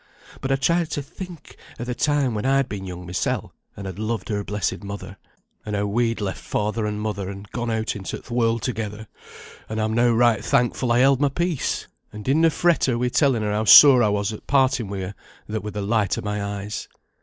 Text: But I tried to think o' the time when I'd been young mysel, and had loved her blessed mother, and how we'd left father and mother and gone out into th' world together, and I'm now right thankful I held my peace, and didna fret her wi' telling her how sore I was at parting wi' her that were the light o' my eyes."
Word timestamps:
But 0.41 0.51
I 0.51 0.55
tried 0.55 0.89
to 0.89 1.03
think 1.03 1.57
o' 1.79 1.83
the 1.83 1.93
time 1.93 2.33
when 2.33 2.43
I'd 2.43 2.67
been 2.67 2.87
young 2.87 3.05
mysel, 3.05 3.53
and 3.77 3.85
had 3.85 3.99
loved 3.99 4.29
her 4.29 4.43
blessed 4.43 4.83
mother, 4.83 5.17
and 5.63 5.75
how 5.75 5.85
we'd 5.85 6.19
left 6.19 6.41
father 6.41 6.87
and 6.87 6.99
mother 6.99 7.29
and 7.29 7.47
gone 7.51 7.69
out 7.69 7.95
into 7.95 8.17
th' 8.17 8.31
world 8.31 8.63
together, 8.63 9.05
and 9.69 9.79
I'm 9.79 9.93
now 9.93 10.09
right 10.09 10.43
thankful 10.43 10.91
I 10.91 11.01
held 11.01 11.21
my 11.21 11.29
peace, 11.29 11.87
and 12.11 12.25
didna 12.25 12.49
fret 12.49 12.85
her 12.85 12.97
wi' 12.97 13.09
telling 13.09 13.43
her 13.43 13.51
how 13.51 13.65
sore 13.65 14.01
I 14.01 14.09
was 14.09 14.33
at 14.33 14.47
parting 14.47 14.87
wi' 14.89 15.01
her 15.01 15.15
that 15.45 15.63
were 15.63 15.69
the 15.69 15.83
light 15.83 16.17
o' 16.17 16.21
my 16.21 16.43
eyes." 16.43 16.87